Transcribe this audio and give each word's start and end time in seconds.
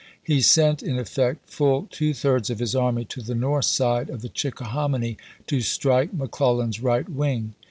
He 0.23 0.41
sent, 0.41 0.81
in 0.81 0.97
effect, 0.97 1.47
full 1.47 1.87
two 1.91 2.15
thirds 2.15 2.49
of 2.49 2.57
his 2.57 2.73
army 2.75 3.05
to 3.05 3.21
the 3.21 3.35
north 3.35 3.65
side 3.65 4.09
of 4.09 4.23
the 4.23 4.29
Chickahominy 4.29 5.15
to 5.45 5.61
strike 5.61 6.11
McClellan's 6.11 6.79
right 6.81 7.07
wing. 7.07 7.53